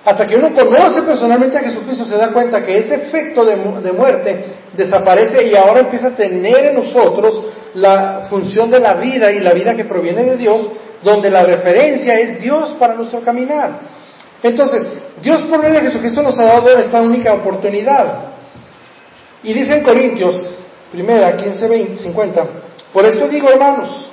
[0.05, 3.57] Hasta que uno conoce personalmente a Jesucristo se da cuenta que ese efecto de,
[3.93, 4.45] muerte
[4.77, 7.43] desaparece y ahora empieza a tener en nosotros
[7.75, 10.69] la función de la vida y la vida que proviene de Dios,
[11.03, 13.79] donde la referencia es Dios para nuestro caminar.
[14.43, 14.91] Entonces,
[15.23, 18.27] Dios por medio de Jesucristo nos ha dado esta única oportunidad.
[19.43, 20.51] Y dice en Corintios,
[20.93, 22.47] primera, 15, 20, 50,
[22.93, 24.11] por esto digo hermanos,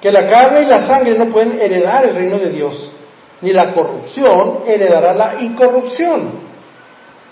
[0.00, 2.92] que la carne y la sangre no pueden heredar el reino de Dios
[3.40, 6.32] ni la corrupción heredará la incorrupción.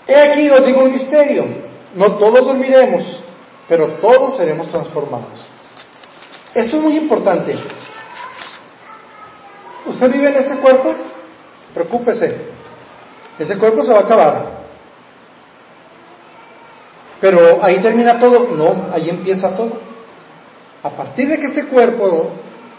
[0.07, 1.45] He aquí os digo un misterio,
[1.95, 3.23] no todos dormiremos,
[3.67, 5.49] pero todos seremos transformados.
[6.53, 7.55] Esto es muy importante.
[9.85, 10.93] ¿Usted vive en este cuerpo?
[11.73, 12.57] Preocúpese.
[13.37, 14.45] Ese cuerpo se va a acabar.
[17.19, 18.47] Pero ahí termina todo.
[18.55, 19.79] No, ahí empieza todo.
[20.83, 22.31] A partir de que este cuerpo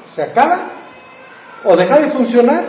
[0.04, 0.70] se acaba
[1.64, 2.64] o deja de funcionar,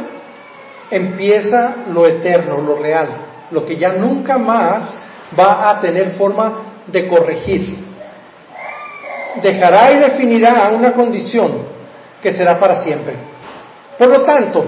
[0.92, 3.08] empieza lo eterno, lo real,
[3.52, 4.96] lo que ya nunca más
[5.38, 7.78] va a tener forma de corregir.
[9.42, 11.68] Dejará y definirá una condición
[12.22, 13.14] que será para siempre.
[13.98, 14.66] Por lo tanto,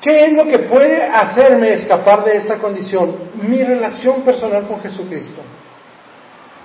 [0.00, 3.14] ¿qué es lo que puede hacerme escapar de esta condición?
[3.42, 5.42] Mi relación personal con Jesucristo.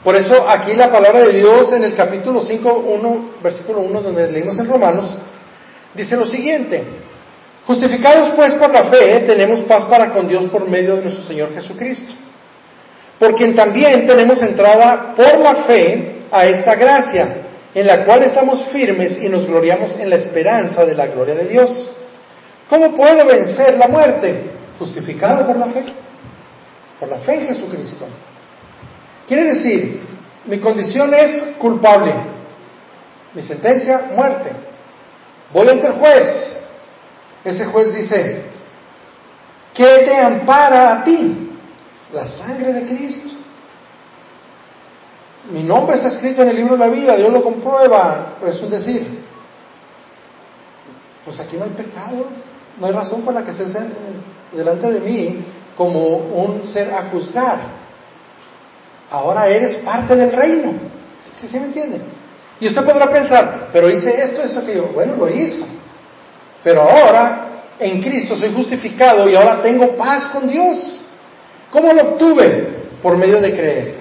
[0.03, 4.29] Por eso aquí la palabra de Dios en el capítulo 5, 1, versículo 1, donde
[4.29, 5.17] leímos en Romanos,
[5.93, 6.83] dice lo siguiente,
[7.65, 11.53] Justificados pues por la fe, tenemos paz para con Dios por medio de nuestro Señor
[11.53, 12.13] Jesucristo,
[13.17, 17.37] por quien también tenemos entrada por la fe a esta gracia,
[17.73, 21.47] en la cual estamos firmes y nos gloriamos en la esperanza de la gloria de
[21.47, 21.89] Dios.
[22.69, 24.51] ¿Cómo puedo vencer la muerte?
[24.77, 25.85] Justificado por la fe,
[26.99, 28.05] por la fe en Jesucristo.
[29.25, 30.01] Quiere decir,
[30.45, 32.13] mi condición es culpable,
[33.33, 34.51] mi sentencia, muerte.
[35.53, 36.62] Voy ante el juez,
[37.43, 38.43] ese juez dice,
[39.73, 41.51] ¿qué te ampara a ti?
[42.13, 43.29] La sangre de Cristo.
[45.51, 48.69] Mi nombre está escrito en el libro de la vida, Dios lo comprueba, es un
[48.69, 49.23] decir.
[51.25, 52.27] Pues aquí no hay pecado,
[52.79, 53.75] no hay razón para que estés
[54.51, 57.59] delante de mí como un ser a juzgar.
[59.09, 60.73] Ahora eres parte del reino.
[61.19, 62.01] ¿Sí, sí me entiende?
[62.59, 64.87] Y usted podrá pensar, pero hice esto, esto, que yo.
[64.93, 65.65] Bueno, lo hizo.
[66.63, 67.43] Pero ahora
[67.79, 71.01] en Cristo soy justificado y ahora tengo paz con Dios.
[71.69, 72.83] ¿Cómo lo obtuve?
[73.01, 73.95] Por medio de creer.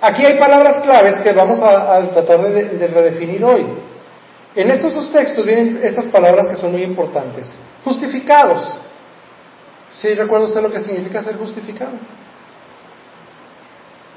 [0.00, 3.66] Aquí hay palabras claves que vamos a, tratar de, redefinir hoy.
[4.54, 7.56] En estos dos textos vienen estas palabras que son muy importantes.
[7.82, 8.80] Justificados.
[9.88, 11.92] ¿Sí recuerda usted lo que significa ser justificado?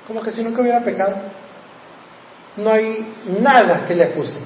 [0.07, 1.15] Como que si nunca hubiera pecado.
[2.57, 4.39] No hay nada que le acuse.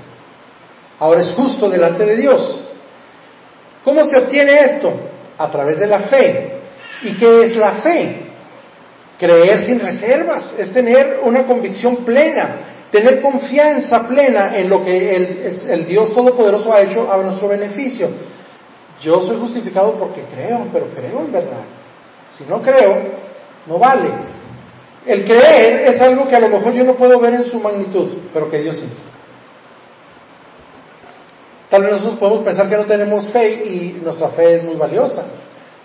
[0.99, 2.68] Ahora es justo delante de Dios.
[3.84, 4.94] ¿Cómo se obtiene esto?
[5.38, 6.60] A través de la fe.
[7.04, 8.30] ¿Y qué es la fe?
[9.18, 12.56] Creer sin reservas, es tener una convicción plena,
[12.89, 15.15] tener confianza plena en lo que
[15.70, 18.10] el, Dios Todopoderoso ha hecho a nuestro beneficio.
[19.02, 21.63] Yo soy justificado porque creo, pero creo en verdad.
[22.30, 22.98] Si no creo,
[23.65, 24.10] no vale.
[25.06, 28.10] El creer es algo que a lo mejor yo no puedo ver en su magnitud,
[28.34, 28.88] pero que Dios sí.
[31.69, 35.25] Tal vez nosotros podemos pensar que no tenemos fe y nuestra fe es muy valiosa.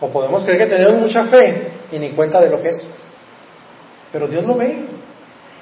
[0.01, 2.89] O podemos creer que tenemos mucha fe y ni cuenta de lo que es.
[4.11, 4.79] Pero Dios lo ve.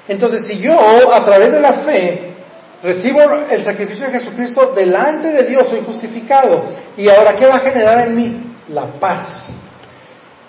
[0.07, 0.73] Entonces, si yo
[1.13, 2.33] a través de la fe
[2.81, 6.65] recibo el sacrificio de Jesucristo delante de Dios, soy justificado.
[6.97, 8.55] ¿Y ahora qué va a generar en mí?
[8.69, 9.53] La paz.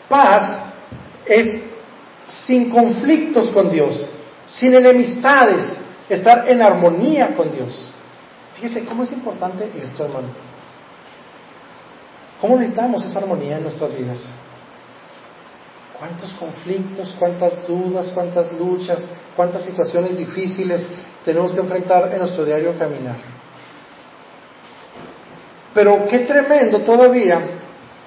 [0.09, 0.61] Paz
[1.27, 1.63] es
[2.27, 4.09] sin conflictos con Dios,
[4.47, 7.93] sin enemistades, estar en armonía con Dios.
[8.55, 10.29] Fíjese cómo es importante esto, hermano.
[12.41, 14.31] ¿Cómo necesitamos esa armonía en nuestras vidas?
[15.99, 20.87] ¿Cuántos conflictos, cuántas dudas, cuántas luchas, cuántas situaciones difíciles
[21.25, 23.17] tenemos que enfrentar en nuestro diario caminar?
[25.73, 27.41] Pero qué tremendo todavía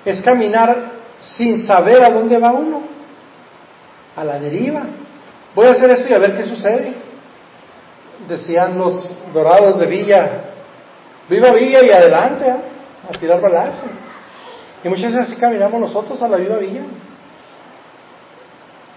[0.05, 2.81] es caminar sin saber a dónde va uno,
[4.15, 4.85] a la deriva.
[5.55, 7.06] Voy a hacer esto y a ver qué sucede.
[8.27, 10.43] Decían los dorados de Villa,
[11.29, 12.61] viva Villa y adelante, ¿eh?
[13.09, 13.83] a tirar balazo.
[14.83, 16.83] Y muchas veces así caminamos nosotros a la viva Villa.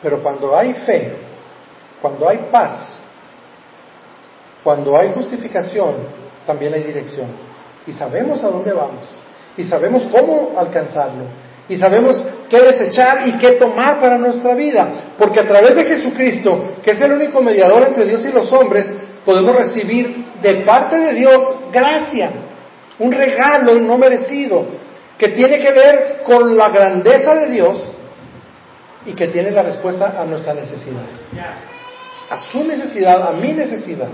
[0.02, 1.16] Pero cuando hay fe,
[2.00, 2.98] cuando hay paz,
[4.64, 5.94] cuando hay justificación,
[6.46, 7.28] también hay dirección.
[7.86, 9.22] Y sabemos a dónde vamos.
[9.56, 11.24] Y sabemos cómo alcanzarlo.
[11.68, 14.88] Y sabemos qué desechar y qué tomar para nuestra vida.
[15.16, 18.92] Porque a través de Jesucristo, que es el único mediador entre Dios y los hombres,
[19.24, 21.40] podemos recibir de parte de Dios
[21.72, 22.30] gracia.
[22.98, 24.64] Un regalo no merecido.
[25.18, 27.92] Que tiene que ver con la grandeza de Dios
[29.04, 31.02] y que tiene la respuesta a nuestra necesidad.
[32.30, 34.08] A su necesidad, a mi necesidad.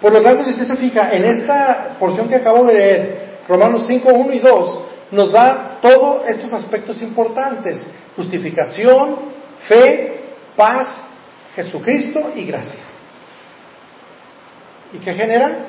[0.00, 3.84] Por lo tanto, si usted se fija en esta porción que acabo de leer, Romanos
[3.86, 4.80] 5, 1 y 2,
[5.12, 7.86] nos da todos estos aspectos importantes.
[8.16, 9.16] Justificación,
[9.58, 10.20] fe,
[10.56, 11.02] paz,
[11.54, 12.80] Jesucristo y gracia.
[14.92, 15.66] ¿Y qué genera?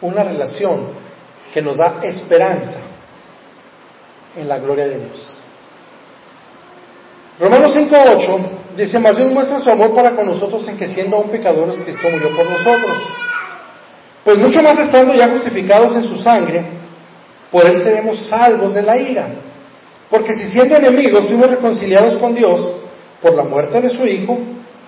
[0.00, 0.88] Una relación
[1.52, 2.78] que nos da esperanza
[4.36, 5.38] en la gloria de Dios.
[7.40, 8.38] Romanos 5.8
[8.76, 12.08] dice, más Dios muestra su amor para con nosotros en que siendo aún pecadores Cristo
[12.10, 13.12] murió por nosotros.
[14.24, 16.64] Pues mucho más estando ya justificados en su sangre,
[17.50, 19.28] por él seremos salvos de la ira.
[20.10, 22.76] Porque si siendo enemigos fuimos reconciliados con Dios
[23.20, 24.38] por la muerte de su Hijo,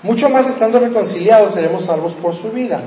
[0.03, 2.83] mucho más estando reconciliados seremos salvos por su vida.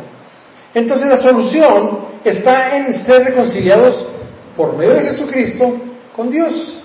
[0.74, 4.08] Entonces la solución está en ser reconciliados
[4.56, 5.76] por medio de Jesucristo
[6.16, 6.82] con Dios.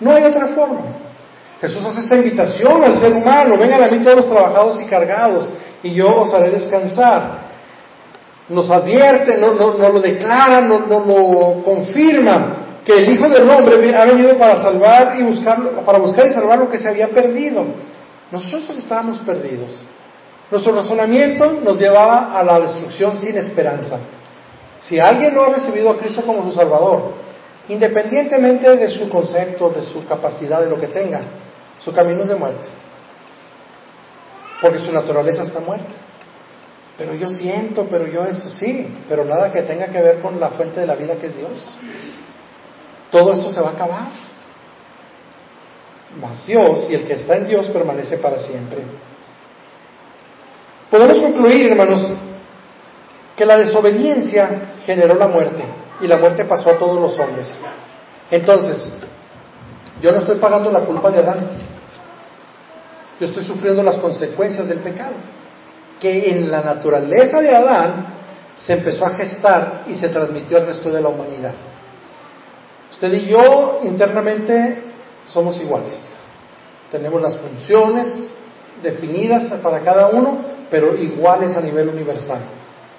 [0.00, 1.04] No hay otra forma.
[1.60, 5.50] Jesús hace esta invitación al ser humano, vengan a mí todos los trabajados y cargados,
[5.82, 7.54] y yo os haré descansar.
[8.48, 14.04] Nos advierte, no, lo declara, nos no, lo confirma, que el Hijo del Hombre ha
[14.04, 17.64] venido para salvar y buscar, para buscar y salvar lo que se había perdido.
[18.30, 19.86] Nosotros estábamos perdidos.
[20.54, 23.98] Nuestro razonamiento nos llevaba a la destrucción sin esperanza.
[24.78, 27.14] Si alguien no ha recibido a Cristo como su Salvador,
[27.68, 31.22] independientemente de su concepto, de su capacidad, de lo que tenga,
[31.76, 32.68] su camino es de muerte.
[34.62, 35.92] Porque su naturaleza está muerta.
[36.98, 40.50] Pero yo siento, pero yo esto sí, pero nada que tenga que ver con la
[40.50, 41.80] fuente de la vida que es Dios.
[43.10, 44.08] Todo esto se va a acabar.
[46.20, 48.84] Mas Dios y el que está en Dios permanece para siempre.
[50.90, 52.12] Podemos concluir, hermanos,
[53.36, 55.64] que la desobediencia generó la muerte
[56.00, 57.60] y la muerte pasó a todos los hombres.
[58.30, 58.92] Entonces,
[60.00, 61.48] yo no estoy pagando la culpa de Adán.
[63.20, 65.14] Yo estoy sufriendo las consecuencias del pecado.
[66.00, 68.06] Que en la naturaleza de Adán
[68.56, 71.54] se empezó a gestar y se transmitió al resto de la humanidad.
[72.90, 74.82] Usted y yo internamente
[75.24, 76.14] somos iguales.
[76.90, 78.34] Tenemos las funciones
[78.82, 80.38] definidas para cada uno,
[80.70, 82.40] pero iguales a nivel universal.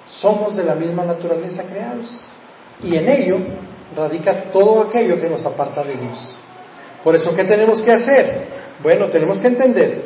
[0.06, 2.30] Somos de la misma naturaleza creados.
[2.82, 3.38] Y en ello
[3.96, 6.38] radica todo aquello que nos aparta de Dios.
[7.02, 8.46] Por eso, ¿qué tenemos que hacer?
[8.82, 10.02] Bueno, tenemos que entender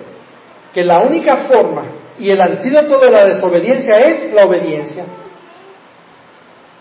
[0.73, 1.85] que la única forma
[2.19, 5.05] y el antídoto de la desobediencia es la obediencia.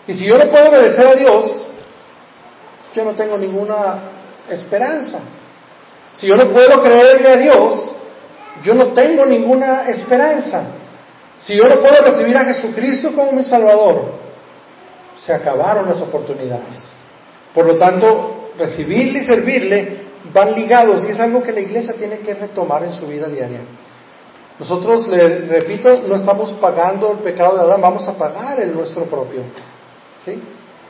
[0.06, 1.66] Y si yo no puedo obedecer a Dios,
[2.94, 3.98] yo no tengo ninguna
[4.48, 5.20] esperanza.
[6.12, 7.89] Si yo no puedo creerle a Dios,
[8.62, 10.64] yo no tengo ninguna esperanza.
[11.38, 14.20] Si yo no puedo recibir a Jesucristo como mi Salvador,
[15.14, 16.94] se acabaron las oportunidades.
[17.54, 20.00] Por lo tanto, recibirle y servirle
[20.32, 23.60] van ligados y es algo que la iglesia tiene que retomar en su vida diaria.
[24.58, 29.04] Nosotros, le repito, no estamos pagando el pecado de Adán, vamos a pagar el nuestro
[29.04, 29.42] propio.
[30.18, 30.40] ¿Sí?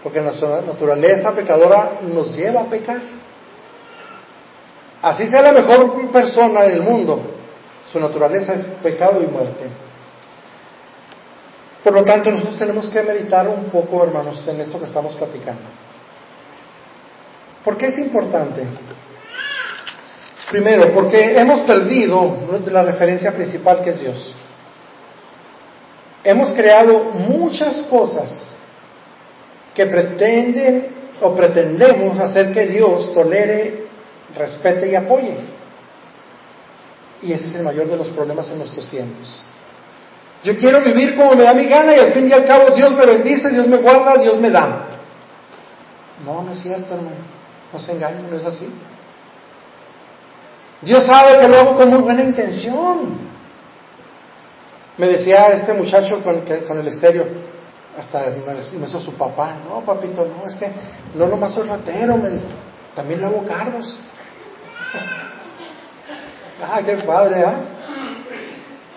[0.02, 3.00] Porque nuestra naturaleza pecadora nos lleva a pecar.
[5.02, 7.22] Así sea la mejor persona del mundo,
[7.90, 9.66] su naturaleza es pecado y muerte.
[11.82, 15.62] Por lo tanto, nosotros tenemos que meditar un poco, hermanos, en esto que estamos platicando.
[17.64, 18.64] ¿Por qué es importante?
[20.50, 24.34] Primero, porque hemos perdido la referencia principal que es Dios.
[26.22, 28.52] hemos creado muchas cosas
[29.74, 30.88] que pretenden
[31.22, 33.86] o pretendemos hacer que Dios tolere,
[34.36, 35.59] respete y apoye.
[37.22, 39.44] Y ese es el mayor de los problemas en nuestros tiempos.
[40.42, 42.92] Yo quiero vivir como me da mi gana y al fin y al cabo Dios
[42.94, 44.86] me bendice, Dios me guarda, Dios me da.
[46.24, 47.16] No, no es cierto, hermano.
[47.72, 48.68] No se engañen, no es así.
[50.82, 53.18] Dios sabe que lo hago con muy buena intención.
[54.96, 57.26] Me decía este muchacho con, con el estéreo,
[57.96, 58.26] hasta
[58.78, 60.70] me hizo su papá, no papito, no, es que
[61.14, 62.30] no nomás soy ratero, me
[62.94, 64.00] también hago carros.
[66.62, 67.60] Ah, qué padre, ¿ah?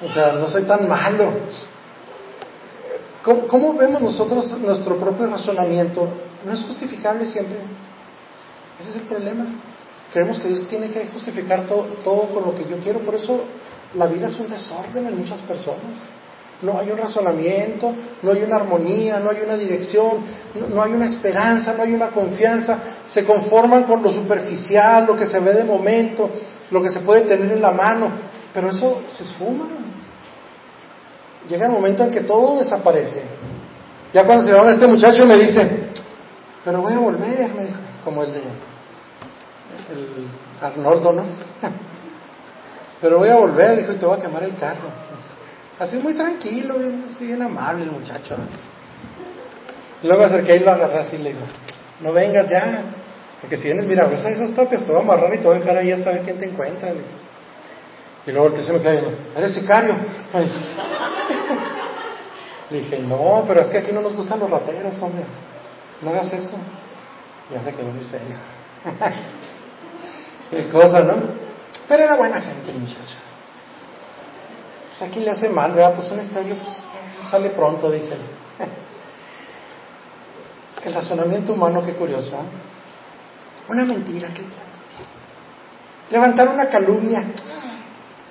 [0.03, 1.31] O sea, no soy tan malo.
[3.23, 6.09] ¿Cómo, vemos nosotros nuestro propio razonamiento?
[6.45, 7.57] No es justificable siempre.
[8.79, 9.45] Ese es el problema.
[10.11, 12.99] Creemos que Dios tiene que justificar todo con lo que yo quiero.
[12.99, 13.45] Por eso
[13.93, 16.09] la vida es un desorden en muchas personas.
[16.61, 20.23] No hay un razonamiento, no hay una armonía, no hay una dirección,
[20.73, 22.79] no, hay una esperanza, no hay una confianza.
[23.05, 26.29] Se conforman con lo superficial, lo que se ve de momento,
[26.73, 28.09] lo que se puede tener en la mano,
[28.51, 29.67] pero eso se esfuma.
[31.47, 33.23] Llega el momento en que todo desaparece.
[34.11, 35.89] Ya cuando se va este muchacho me dice,
[36.65, 40.27] pero voy a volver, me dijo, como el de el
[40.61, 41.23] Arnoldo, ¿no?
[43.01, 44.89] pero voy a volver, dijo, y te voy a quemar el carro.
[45.77, 48.35] Así muy tranquilo, bien, así bien amable el muchacho.
[50.01, 51.45] Luego acerqué y lo agarré así y le digo,
[51.99, 52.81] no vengas ya,
[53.43, 55.57] porque si vienes, mira, ves a esas tapias, te voy a amarrar y te voy
[55.57, 56.93] a dejar ahí hasta ver quién te encuentra.
[58.25, 59.03] Y luego el se me cae,
[59.35, 59.93] eres sicario.
[62.69, 65.25] Le dije, no, pero es que aquí no nos gustan los rateros, hombre.
[66.01, 66.55] No hagas eso.
[67.49, 68.37] Y ya se quedó muy serio.
[70.49, 71.15] Qué cosa, ¿no?
[71.89, 73.17] Pero era buena gente el muchacho.
[74.87, 75.95] Pues aquí le hace mal, ¿verdad?
[75.95, 76.87] Pues un estéreo pues,
[77.29, 78.15] sale pronto, dice.
[80.85, 82.37] El razonamiento humano, qué curioso.
[82.37, 82.71] ¿eh?
[83.67, 84.43] Una mentira, ¿qué
[86.09, 87.23] Levantar una calumnia,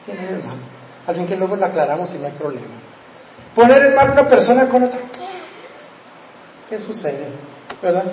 [0.05, 0.57] tiene de mal.
[1.07, 2.75] Al fin que luego la aclaramos y no hay problema.
[3.55, 5.01] Poner en mal una persona con otra,
[6.69, 7.29] ¿qué sucede?
[7.83, 8.05] ¿Verdad?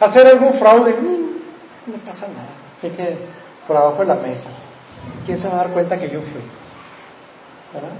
[0.00, 2.54] Hacer algún fraude, mm, no pasa nada.
[2.80, 3.18] Que
[3.66, 4.48] por abajo de la mesa.
[5.24, 6.42] ¿Quién se va a dar cuenta que yo fui?
[7.74, 7.92] ¿Verdad?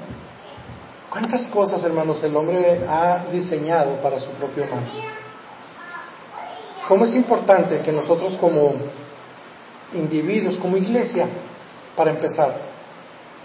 [1.11, 4.85] ¿Cuántas cosas, hermanos, el hombre ha diseñado para su propio mal?
[6.91, 8.73] ¿Cómo es importante que nosotros como
[9.95, 11.29] individuos, como iglesia,
[11.95, 12.63] para empezar,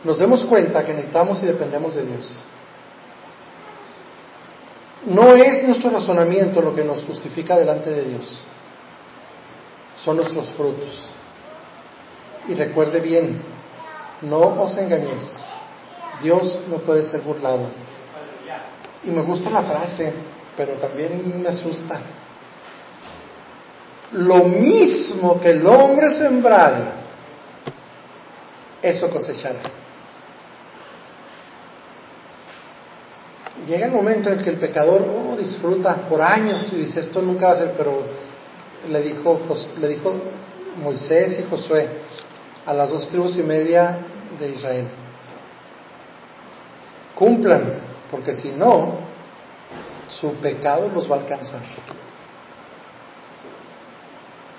[0.04, 2.40] nos demos cuenta que necesitamos y dependemos de Dios?
[5.06, 8.44] No es nuestro razonamiento lo que nos justifica delante de Dios,
[9.96, 11.12] son nuestros frutos.
[12.48, 13.44] Y recuerde bien,
[14.24, 15.46] no os engañéis.
[16.20, 17.68] Dios no puede ser burlado.
[19.04, 20.12] Y me gusta la frase,
[20.58, 22.02] pero también me asusta.
[24.16, 26.84] Lo mismo que el hombre sembrare,
[28.82, 29.60] eso cosechará.
[33.68, 37.48] Llega el momento en que el pecador oh, disfruta por años y dice, esto nunca
[37.48, 38.04] va a ser, pero
[38.90, 39.40] le dijo,
[39.82, 40.14] le dijo
[40.82, 41.90] Moisés y Josué,
[42.66, 43.98] a las dos tribus y media
[44.40, 44.88] de Israel.
[47.16, 47.74] Cumplan,
[48.10, 49.00] porque si no,
[50.10, 51.62] su pecado los va a alcanzar.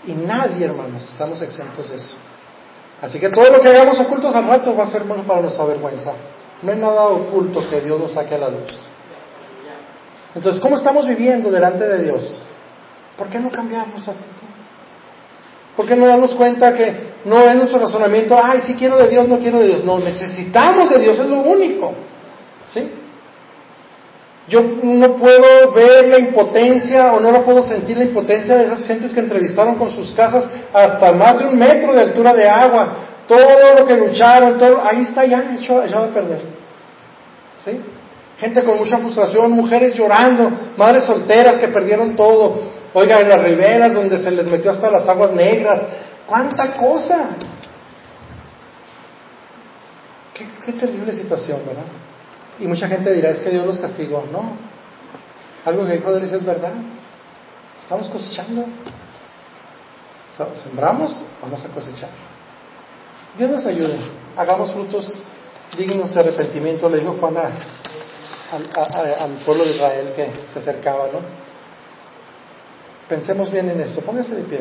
[0.07, 2.15] Y nadie, hermanos, estamos exentos de eso.
[3.03, 5.65] Así que todo lo que hagamos ocultos al rato va a ser bueno para nuestra
[5.65, 6.13] vergüenza.
[6.63, 8.87] No hay nada oculto que Dios nos saque a la luz.
[10.35, 12.43] Entonces, ¿cómo estamos viviendo delante de Dios?
[13.17, 14.47] ¿Por qué no cambiamos actitud?
[15.75, 19.29] ¿Por qué no darnos cuenta que no es nuestro razonamiento, ay, si quiero de Dios,
[19.29, 19.85] no quiero de Dios?
[19.85, 21.93] No, necesitamos de Dios, es lo único.
[22.67, 22.91] ¿Sí?
[24.49, 28.85] Yo no puedo ver la impotencia o no la puedo sentir la impotencia de esas
[28.85, 32.89] gentes que entrevistaron con sus casas hasta más de un metro de altura de agua.
[33.27, 36.43] Todo lo que lucharon, todo, ahí está ya echado a perder.
[37.59, 37.81] ¿Sí?
[38.39, 42.77] Gente con mucha frustración, mujeres llorando, madres solteras que perdieron todo.
[42.93, 45.85] Oiga, en las riberas donde se les metió hasta las aguas negras.
[46.27, 47.31] ¡Cuánta cosa!
[50.35, 51.85] Qué, terrible situación, ¿verdad?
[52.59, 54.25] Y mucha gente dirá, es que Dios los castigó.
[54.31, 54.57] No.
[55.65, 56.75] Algo que dijo Dios es verdad.
[57.79, 58.67] Estamos cosechando.
[60.55, 62.11] Sembramos, vamos a cosechar.
[63.37, 63.99] Dios nos ayude.
[64.37, 65.23] Hagamos frutos
[65.77, 67.53] dignos de arrepentimiento, le dijo Juan al
[69.45, 71.21] pueblo de Israel que se acercaba, ¿no?
[73.09, 74.01] Pensemos bien en esto.
[74.03, 74.61] Póngase de pie.